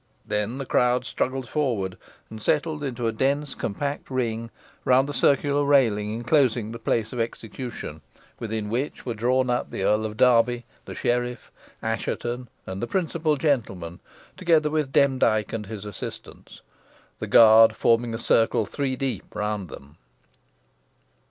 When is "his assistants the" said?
15.67-17.27